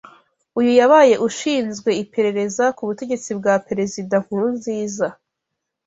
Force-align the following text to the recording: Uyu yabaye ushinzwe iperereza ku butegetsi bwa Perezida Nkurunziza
Uyu 0.59 0.71
yabaye 0.79 1.15
ushinzwe 1.27 1.89
iperereza 2.03 2.65
ku 2.75 2.81
butegetsi 2.87 3.29
bwa 3.39 3.53
Perezida 3.67 4.15
Nkurunziza 4.23 5.07